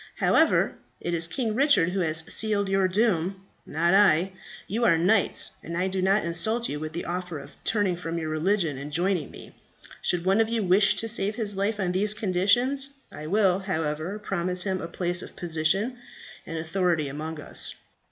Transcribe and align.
However, 0.15 0.77
it 0.99 1.13
is 1.13 1.27
King 1.27 1.53
Richard 1.53 1.89
who 1.89 1.99
has 1.99 2.23
sealed 2.33 2.67
your 2.69 2.87
doom, 2.87 3.45
not 3.67 3.93
I. 3.93 4.31
You 4.67 4.83
are 4.83 4.97
knights, 4.97 5.51
and 5.63 5.77
I 5.77 5.87
do 5.89 6.01
not 6.01 6.25
insult 6.25 6.67
you 6.67 6.79
with 6.79 6.93
the 6.93 7.05
offer 7.05 7.37
of 7.37 7.51
turning 7.63 7.95
from 7.95 8.17
your 8.17 8.29
religion 8.29 8.79
and 8.79 8.91
joining 8.91 9.29
me. 9.29 9.53
Should 10.01 10.25
one 10.25 10.41
of 10.41 10.49
you 10.49 10.63
wish 10.63 10.95
to 10.95 11.07
save 11.07 11.35
his 11.35 11.55
life 11.55 11.79
on 11.79 11.91
these 11.91 12.15
conditions, 12.15 12.89
I 13.11 13.27
will, 13.27 13.59
however, 13.59 14.17
promise 14.17 14.63
him 14.63 14.81
a 14.81 14.87
place 14.87 15.21
of 15.21 15.35
position 15.35 15.97
and 16.47 16.57
authority 16.57 17.07
among 17.07 17.39
us." 17.39 17.75